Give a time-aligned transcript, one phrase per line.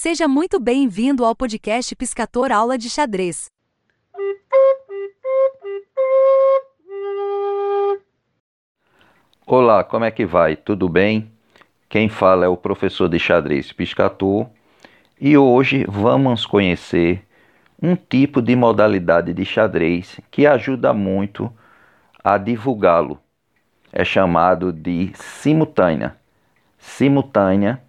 [0.00, 3.50] Seja muito bem-vindo ao podcast Piscator Aula de Xadrez.
[9.44, 10.54] Olá, como é que vai?
[10.54, 11.32] Tudo bem?
[11.88, 14.46] Quem fala é o professor de xadrez Piscator
[15.20, 17.26] e hoje vamos conhecer
[17.82, 21.52] um tipo de modalidade de xadrez que ajuda muito
[22.22, 23.20] a divulgá-lo.
[23.92, 26.16] É chamado de simultânea.
[26.78, 27.82] Simultânea,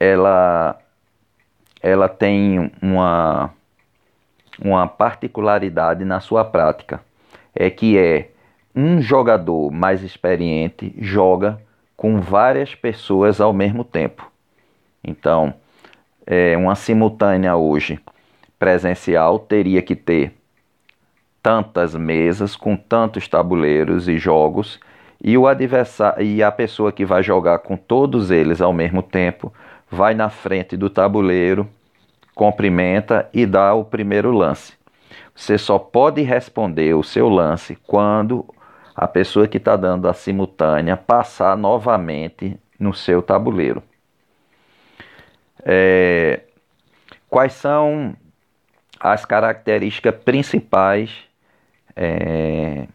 [0.00, 0.82] ela
[1.82, 3.50] ela tem uma,
[4.62, 7.00] uma particularidade na sua prática,
[7.54, 8.30] é que é
[8.74, 11.60] um jogador mais experiente joga
[11.96, 14.30] com várias pessoas ao mesmo tempo.
[15.04, 15.52] Então,
[16.26, 18.00] é, uma simultânea hoje
[18.58, 20.32] presencial teria que ter
[21.42, 24.78] tantas mesas com tantos tabuleiros e jogos
[25.22, 29.52] e o adversário e a pessoa que vai jogar com todos eles ao mesmo tempo
[29.92, 31.68] vai na frente do tabuleiro,
[32.34, 34.72] cumprimenta e dá o primeiro lance.
[35.34, 38.42] Você só pode responder o seu lance quando
[38.96, 43.82] a pessoa que está dando a simultânea passar novamente no seu tabuleiro.
[45.62, 46.40] É,
[47.28, 48.16] quais são
[48.98, 51.10] as características principais
[51.94, 52.88] é,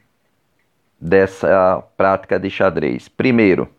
[0.99, 3.07] dessa prática de xadrez?
[3.07, 3.69] Primeiro,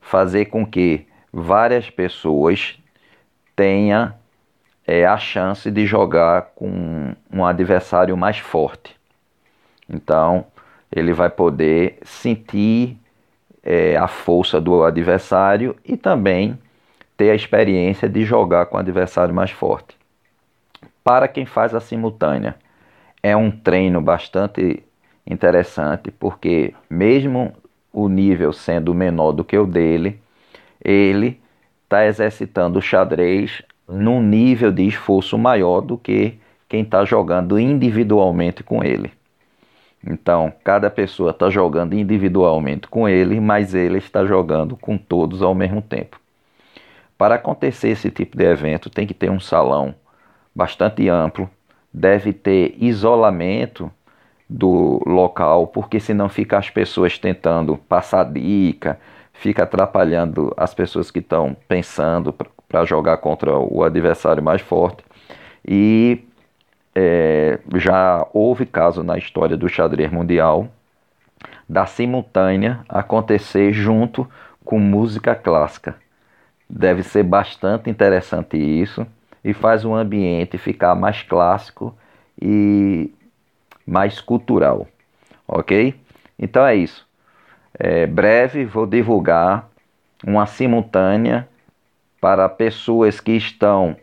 [0.00, 2.78] fazer com que várias pessoas
[3.56, 4.14] tenha
[4.86, 8.94] é, a chance de jogar com um adversário mais forte.
[9.88, 10.46] Então,
[10.94, 12.96] ele vai poder sentir
[13.64, 16.56] é, a força do adversário e também
[17.16, 19.96] ter a experiência de jogar com o adversário mais forte.
[21.02, 22.54] Para quem faz a simultânea,
[23.22, 24.84] é um treino bastante
[25.26, 27.52] interessante, porque mesmo
[27.92, 30.20] o nível sendo menor do que o dele,
[30.84, 31.40] ele
[31.84, 38.62] está exercitando o xadrez num nível de esforço maior do que quem está jogando individualmente
[38.62, 39.12] com ele.
[40.06, 45.54] Então, cada pessoa está jogando individualmente com ele, mas ele está jogando com todos ao
[45.54, 46.20] mesmo tempo.
[47.16, 49.94] Para acontecer esse tipo de evento, tem que ter um salão
[50.54, 51.48] bastante amplo,
[51.92, 53.90] deve ter isolamento
[54.48, 58.98] do local, porque senão fica as pessoas tentando passar dica,
[59.34, 65.04] fica atrapalhando as pessoas que estão pensando para jogar contra o adversário mais forte.
[65.66, 66.24] E
[66.94, 70.68] é, já houve caso na história do xadrez mundial
[71.68, 74.28] da simultânea acontecer junto
[74.64, 75.96] com música clássica.
[76.68, 79.06] Deve ser bastante interessante isso
[79.44, 81.94] e faz o ambiente ficar mais clássico
[82.40, 83.12] e
[83.86, 84.88] mais cultural,
[85.46, 85.94] ok?
[86.38, 87.03] Então é isso.
[87.78, 89.68] É, breve vou divulgar
[90.24, 91.48] uma simultânea
[92.20, 93.96] para pessoas que estão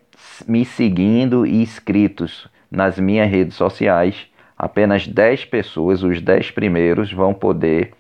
[0.48, 4.28] me seguindo e inscritos nas minhas redes sociais.
[4.58, 7.94] Apenas 10 pessoas, os 10 primeiros, vão poder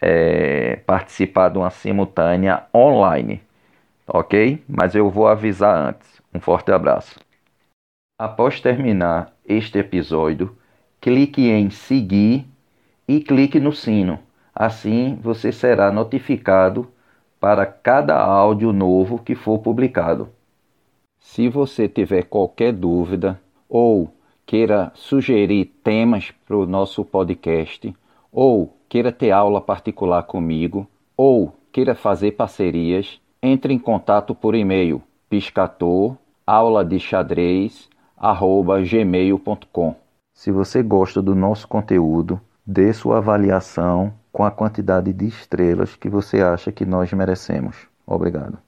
[0.00, 3.40] é, participar de uma simultânea online,
[4.06, 4.62] ok?
[4.68, 6.22] Mas eu vou avisar antes.
[6.32, 7.18] Um forte abraço.
[8.18, 10.56] Após terminar este episódio,
[11.00, 12.46] clique em seguir
[13.08, 14.20] e clique no sino
[14.54, 16.88] Assim você será notificado
[17.40, 20.28] para cada áudio novo que for publicado.
[21.18, 24.12] Se você tiver qualquer dúvida ou
[24.44, 27.94] queira sugerir temas para o nosso podcast,
[28.30, 30.86] ou queira ter aula particular comigo,
[31.16, 36.16] ou queira fazer parcerias, entre em contato por e-mail piscator.
[40.34, 46.08] Se você gosta do nosso conteúdo, dê sua avaliação com a quantidade de estrelas que
[46.08, 47.76] você acha que nós merecemos.
[48.06, 48.58] Obrigado.